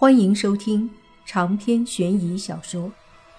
[0.00, 0.88] 欢迎收听
[1.26, 2.84] 长篇悬疑小说《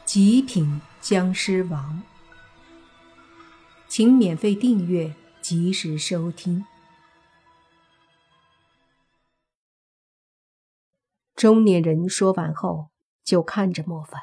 [0.04, 2.04] 极品僵尸王》，
[3.88, 6.66] 请免费订阅，及时收听。
[11.34, 12.90] 中年人说完后，
[13.24, 14.20] 就看着莫凡。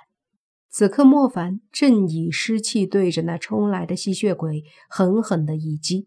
[0.69, 6.07] 此刻，莫凡正以尸气对着那冲来的吸血鬼狠狠的一击。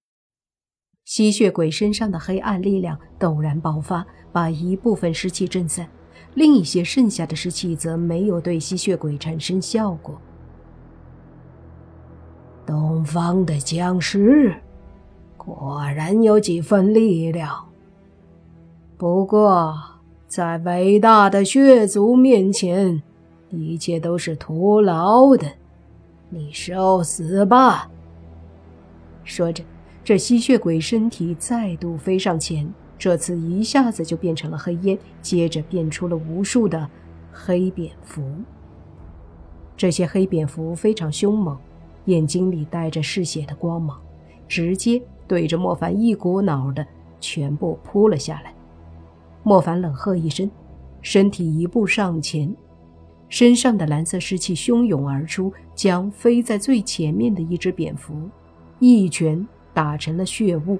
[1.04, 5.90] 吸血鬼身上的黑暗力量陡然爆发，把一部分尸气震散。
[6.36, 10.20] 另一些剩下的尸气则没有对吸血鬼产生效果。
[12.66, 14.56] 东方的僵尸
[15.36, 17.68] 果然有几分力量，
[18.98, 19.76] 不过
[20.28, 23.02] 在伟大的血族面前，
[23.50, 25.48] 一切都是徒劳的。
[26.30, 27.90] 你受死吧！
[29.24, 29.64] 说着，
[30.04, 32.72] 这吸血鬼身体再度飞上前。
[33.00, 36.88] 这次一下子就变成了黑烟，接着变出了无数的
[37.32, 38.22] 黑蝙蝠。
[39.78, 41.58] 这些黑蝙蝠非常凶猛，
[42.06, 43.98] 眼睛里带着嗜血的光芒，
[44.50, 46.86] 直接对着莫凡一股脑的
[47.22, 48.54] 全部扑了下来。
[49.44, 50.52] 莫凡冷喝一声，
[51.02, 52.54] 身体一步上前，
[53.30, 58.14] 身上的蓝色湿气汹涌而出，将飞在最前面的一只蝙蝠
[58.80, 60.78] 一拳打成了血雾。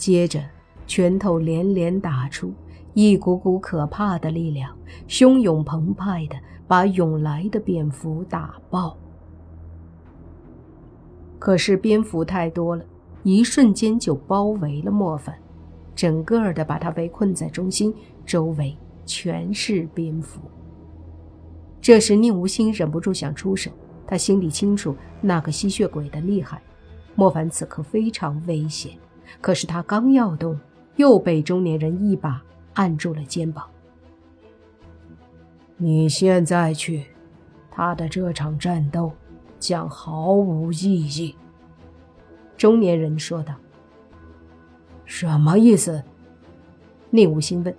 [0.00, 0.42] 接着，
[0.86, 2.54] 拳头连连打出，
[2.94, 4.74] 一股股可怕的力量
[5.06, 8.96] 汹涌澎湃的把涌来的蝙蝠打爆。
[11.38, 12.82] 可是蝙蝠太多了，
[13.24, 15.36] 一瞬间就包围了莫凡，
[15.94, 20.40] 整个的把他围困在中心，周围全是蝙蝠。
[21.78, 23.70] 这时，宁无心忍不住想出手，
[24.06, 26.62] 他心里清楚那个吸血鬼的厉害，
[27.14, 28.92] 莫凡此刻非常危险。
[29.40, 30.58] 可是他刚要动，
[30.96, 32.42] 又被中年人一把
[32.74, 33.64] 按住了肩膀。
[35.76, 37.06] 你现在去，
[37.70, 39.12] 他的这场战斗
[39.58, 41.34] 将毫无意义。”
[42.56, 43.54] 中年人说道。
[45.06, 46.02] “什么意思？”
[47.10, 47.74] 宁无心问。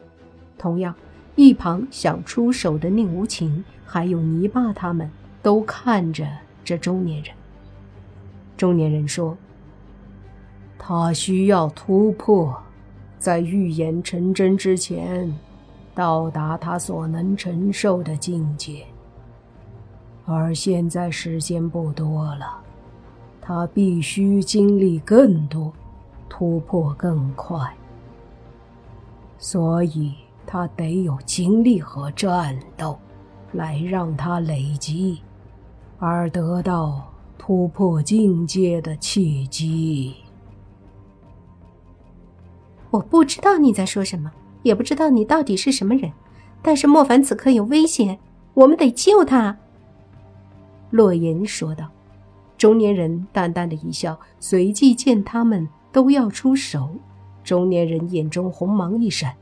[0.57, 0.95] 同样，
[1.35, 5.09] 一旁想出手的宁无情还有泥巴他们
[5.41, 6.27] 都看着
[6.63, 7.35] 这中年人。
[8.57, 9.37] 中年人说。
[10.83, 12.59] 他需要突破，
[13.19, 15.31] 在预言成真之前，
[15.93, 18.83] 到达他所能承受的境界。
[20.25, 22.57] 而现在时间不多了，
[23.39, 25.71] 他必须经历更多，
[26.27, 27.59] 突破更快。
[29.37, 30.15] 所以，
[30.47, 32.97] 他得有经历和战斗，
[33.51, 35.21] 来让他累积，
[35.99, 40.15] 而得到突破境界的契机。
[42.91, 44.31] 我不知道你在说什么，
[44.61, 46.11] 也不知道你到底是什么人，
[46.61, 48.19] 但是莫凡此刻有危险，
[48.53, 49.57] 我们得救他。”
[50.91, 51.87] 洛言说道。
[52.57, 56.91] 中年人淡淡的一笑，随即见他们都要出手，
[57.43, 59.33] 中年人眼中红芒一闪，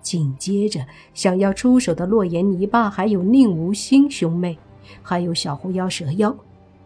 [0.00, 0.80] 紧接着
[1.12, 4.56] 想要出手的洛言、泥巴，还有宁无心兄妹，
[5.02, 6.34] 还有小狐妖、蛇妖，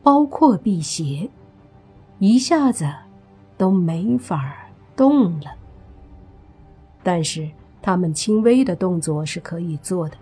[0.03, 1.31] 包括辟邪，
[2.19, 2.93] 一下子
[3.57, 4.57] 都没法
[4.97, 5.55] 动了。
[7.07, 7.49] 但是
[7.81, 10.17] 他们轻微的动作是可以做的。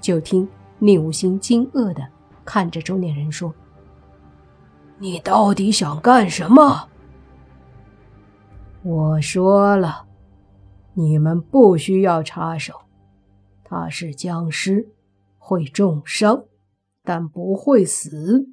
[0.00, 0.48] 就听
[0.80, 2.04] 宁无心惊愕的
[2.44, 3.54] 看着中年人说
[4.98, 6.88] ：“你到底想干什么？”
[8.82, 10.08] 我说了，
[10.94, 12.74] 你们不需要插手。
[13.62, 14.88] 他是僵尸，
[15.36, 16.46] 会重伤，
[17.04, 18.48] 但不会死。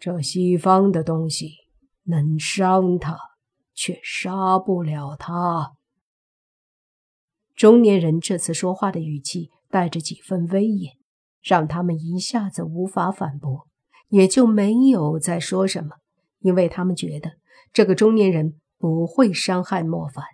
[0.00, 1.52] 这西方的东西
[2.02, 3.16] 能伤他，
[3.74, 5.77] 却杀不了他。
[7.58, 10.92] 中年人这次说话的语气带着几分威严，
[11.42, 13.66] 让他们一下子无法反驳，
[14.10, 15.96] 也就没有再说什么，
[16.38, 17.32] 因为他们觉得
[17.72, 20.24] 这个中年人不会伤害莫凡。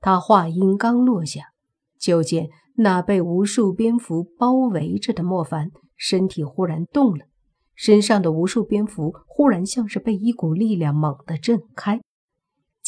[0.00, 1.54] 他话音刚落下，
[1.98, 7.24] 就见那被无数蝙蝠包围着的莫凡身体忽然动了，
[7.74, 12.02] 身上的无数蝙蝠忽然像是被一股力量猛地震开。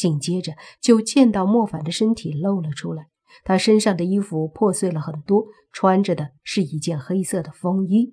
[0.04, 0.52] 紧接着
[0.82, 3.06] 就见到莫凡的身体露了出来，
[3.42, 8.12] 他身上的衣服破碎了很多，穿着的是一件黑色的风衣。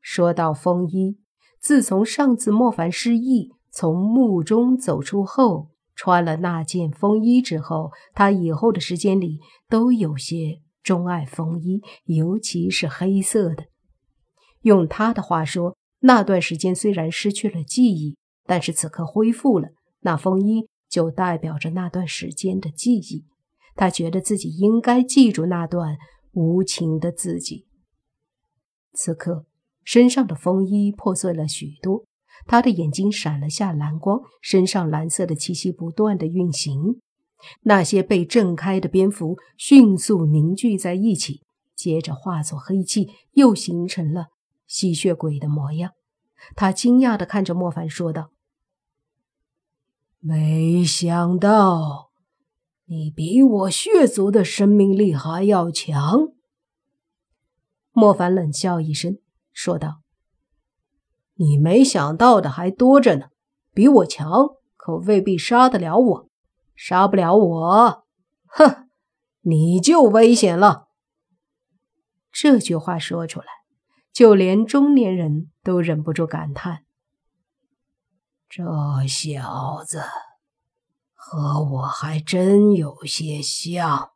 [0.00, 1.20] 说到风衣，
[1.60, 9.38] 自从上次莫凡失忆从墓中走出后，穿了那件风衣之后，他以后的时间里
[9.68, 13.66] 都有些钟爱风衣，尤其是黑色的。
[14.62, 19.68] 用他的话说，那段时间虽然失去了记忆，但是此刻恢复了。
[20.04, 23.24] 那风衣就代表着那段时间的记忆，
[23.74, 25.96] 他觉得自己应该记住那段
[26.32, 27.66] 无情的自己。
[28.92, 29.46] 此刻，
[29.82, 32.04] 身上的风衣破碎了许多，
[32.46, 37.00] 他的眼睛闪了下蓝光，身上蓝色的气息不断的运行。
[37.62, 41.42] 那些被震开的蝙蝠迅速凝聚在一起，
[41.74, 44.26] 接着化作黑气，又形成了
[44.66, 45.92] 吸血鬼的模样。
[46.54, 48.30] 他惊讶地看着莫凡，说道
[50.26, 52.10] ：“没想到
[52.86, 56.28] 你比我血族的生命力还要强。”
[57.92, 59.18] 莫凡冷笑一声，
[59.52, 60.00] 说道
[61.36, 63.26] ：“你没想到的还多着呢，
[63.74, 64.48] 比我强
[64.78, 66.30] 可未必杀得了我。”
[66.74, 68.04] 杀不了我，
[68.46, 68.88] 哼，
[69.42, 70.88] 你就危险了。
[72.32, 73.46] 这句话说出来，
[74.10, 76.84] 就连中年人都忍不住感叹
[78.56, 78.62] ：“这
[79.08, 80.00] 小子
[81.12, 84.10] 和我还真有些像。”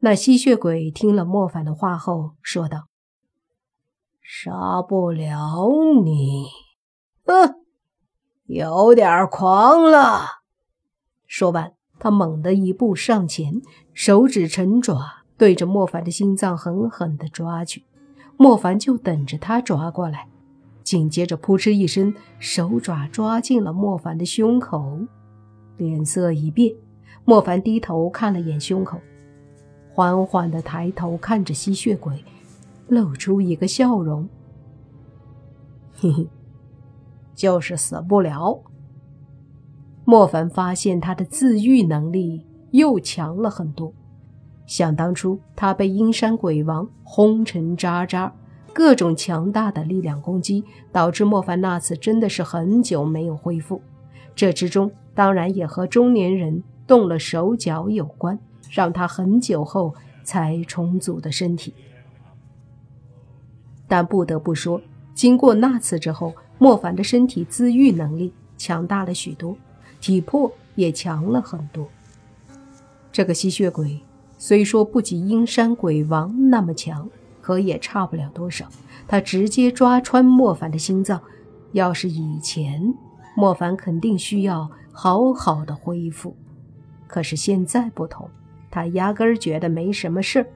[0.00, 2.88] 那吸血鬼听了莫凡的话后说道
[4.20, 5.70] ：“杀不了
[6.04, 6.48] 你，
[7.24, 7.54] 哼，
[8.44, 10.42] 有点狂了。”
[11.26, 13.62] 说完，他猛地一步上前，
[13.94, 17.86] 手指成爪，对着莫凡的心脏狠狠地抓去。
[18.36, 20.28] 莫凡就等着他抓过来。
[20.86, 25.00] 紧接着，扑哧一声，手爪抓进了莫凡的胸口。
[25.76, 26.72] 脸色一变，
[27.24, 29.00] 莫凡低头看了眼胸口，
[29.92, 32.24] 缓缓地抬头看着吸血鬼，
[32.86, 34.28] 露出一个笑容
[35.92, 36.28] ：“嘿嘿，
[37.34, 38.62] 就是死不了。”
[40.06, 43.92] 莫凡发现他的自愈能力又强了很多。
[44.66, 48.32] 想当初，他被阴山鬼王轰成渣渣，
[48.76, 50.62] 各种强大的力量攻击，
[50.92, 53.80] 导致莫凡那次真的是很久没有恢复。
[54.34, 58.38] 这之中当然也和中年人动了手脚有关，
[58.70, 61.72] 让他很久后才重组的身体。
[63.88, 64.78] 但不得不说，
[65.14, 69.56] 经过那次之后，莫凡的身体自愈能力强大了许多。
[70.02, 71.88] 体魄也强了很多。
[73.10, 73.98] 这个吸血鬼
[74.36, 77.08] 虽说不及阴山鬼王那么强，
[77.46, 78.66] 可也差不了多少。
[79.06, 81.22] 他直接抓穿莫凡的心脏，
[81.70, 82.92] 要是以前，
[83.36, 86.36] 莫凡肯定需要好好的恢复。
[87.06, 88.28] 可是现在不同，
[88.68, 90.46] 他压根儿觉得没什么事儿。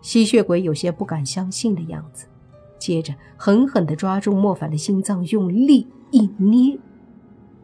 [0.00, 2.26] 吸血鬼有些不敢相信的样子，
[2.78, 6.78] 接着狠狠地抓住莫凡的心脏，用力一捏，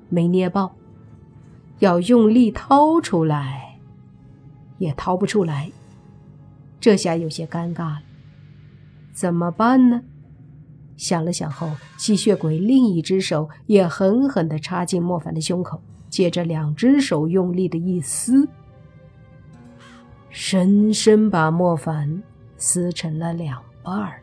[0.09, 0.75] 没捏爆。
[1.79, 3.79] 要用力掏出来，
[4.79, 5.71] 也掏不出来。
[6.81, 8.03] 这下有些尴尬了，
[9.15, 10.03] 怎么办呢？
[10.97, 18.49] 想了想后，吸血鬼另一只手也狠狠地插进莫凡的胸口，接着两只手用力的一撕，
[20.31, 22.23] 深深把莫凡
[22.57, 24.21] 撕成了两半儿，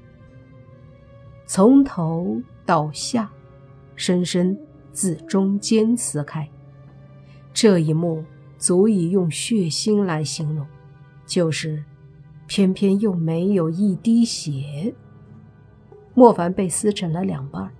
[1.45, 3.29] 从头到下，
[3.95, 4.57] 深深
[4.93, 6.47] 自中间撕开。
[7.53, 8.23] 这一幕
[8.57, 10.65] 足以用血腥来形容，
[11.25, 11.83] 就是，
[12.53, 14.93] 偏偏又没有一滴血。
[16.13, 17.71] 莫凡被撕成了两半，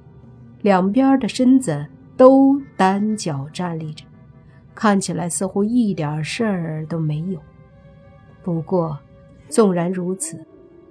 [0.62, 1.86] 两边的身子
[2.16, 4.06] 都单脚站立着，
[4.74, 7.40] 看起来似乎一点事儿都没有。
[8.44, 8.98] 不过，
[9.50, 10.40] 纵然如此，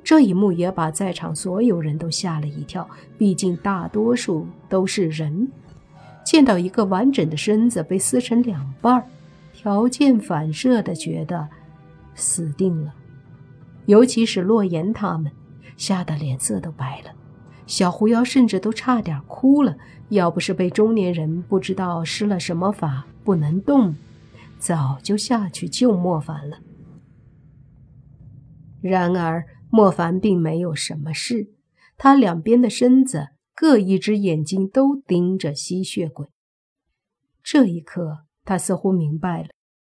[0.04, 5.50] 这一幕也把在场所有人都吓了一跳，毕竟大多数都是人。
[6.22, 9.02] 见到一个完整的身子被撕成两半，
[9.54, 11.48] 条件反射的觉得
[12.14, 12.92] 死定了。
[13.90, 15.32] 尤其是洛言他们，
[15.76, 17.10] 吓得脸色都白了。
[17.66, 19.76] 小狐妖甚至都差点哭了。
[20.10, 23.96] 要不是被中年人不知道施了什么法不能动，
[24.60, 26.58] 早就下去救莫凡了。
[28.80, 31.50] 然而莫凡并没有什么事，
[31.96, 33.30] 他两边的身子。
[33.56, 36.28] 各一只眼睛都盯着吸血鬼。
[37.42, 39.48] 这一刻，他似乎明白了，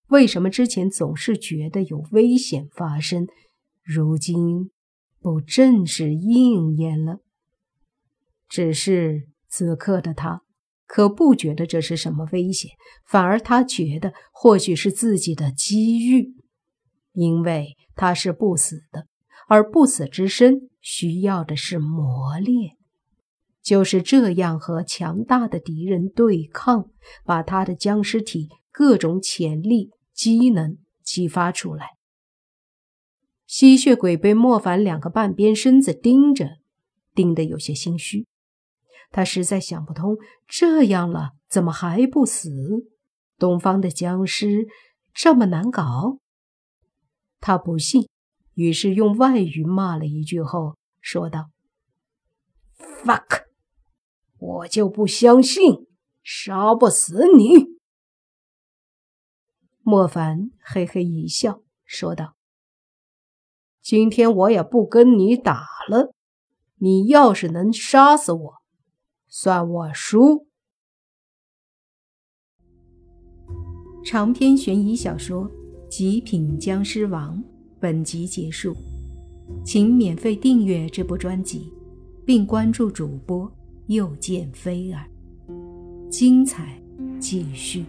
[0.08, 3.28] 为什么之前总是觉得有危险发生，
[3.92, 4.70] 如今
[5.18, 7.18] 不正是应验了？
[8.48, 10.42] 只是此刻的他
[10.86, 12.70] 可不觉得这是什么危险，
[13.04, 16.36] 反而他觉得或许是自己的机遇，
[17.14, 19.08] 因为他是不死的，
[19.48, 22.76] 而不死之身需要的是磨练。
[23.60, 26.90] 就是这样和强大的敌人对抗，
[27.24, 31.99] 把他的僵尸体各种潜力机能激发出来。
[33.50, 36.58] 吸血鬼被莫凡两个半边身子盯着，
[37.16, 38.28] 盯得有些心虚。
[39.10, 40.16] 他实在想不通，
[40.46, 42.48] 这样了怎么还不死？
[43.38, 44.68] 东方的僵尸
[45.12, 46.20] 这么难搞？
[47.40, 48.08] 他不信，
[48.54, 51.50] 于是用外语骂了一句后说道
[52.78, 53.46] ：“fuck，
[54.38, 55.88] 我就不相信
[56.22, 57.66] 杀不死你。”
[59.82, 62.36] 莫凡嘿嘿一笑，说道
[63.90, 66.14] ：“今天我也不跟你打了。
[66.78, 68.52] 你要是能杀死我，
[69.26, 70.46] 算我输。”
[74.06, 75.46] 长篇悬疑小说
[75.88, 77.38] 《极品僵尸王》
[77.80, 78.76] 本集结束，
[79.64, 81.72] 请免费订阅这部专辑，
[82.24, 83.50] 并关注主播
[83.88, 85.04] 又见菲儿，
[86.08, 86.80] 精彩
[87.18, 87.84] 继续。